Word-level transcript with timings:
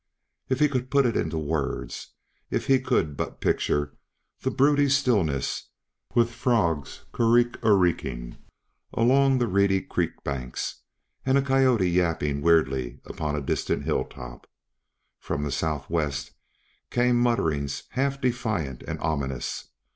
If 0.49 0.59
he 0.59 0.67
could 0.67 0.89
put 0.89 1.05
it 1.05 1.15
into 1.15 1.37
words; 1.37 2.15
if 2.49 2.65
he 2.65 2.79
could 2.79 3.15
but 3.15 3.39
picture 3.39 3.93
the 4.39 4.49
broody 4.49 4.89
stillness, 4.89 5.69
with 6.15 6.31
frogs 6.31 7.05
cr 7.11 7.21
ekk, 7.37 7.57
er 7.63 7.77
ekking 7.77 8.37
along 8.93 9.37
the 9.37 9.45
reedy 9.45 9.79
creek 9.79 10.23
bank 10.23 10.57
and 11.23 11.37
a 11.37 11.43
coyote 11.43 11.87
yapping 11.87 12.41
weirdly 12.41 12.99
upon 13.05 13.35
a 13.35 13.41
distant 13.41 13.83
hilltop! 13.83 14.47
From 15.19 15.43
the 15.43 15.51
southwest 15.51 16.31
came 16.89 17.19
mutterings 17.21 17.83
half 17.91 18.19
defiant 18.19 18.81
and 18.87 18.99
ominous. 19.01 19.67